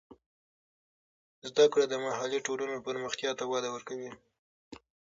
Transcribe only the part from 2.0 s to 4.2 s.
محلي ټولنو پرمختیا ته وده ورکوي.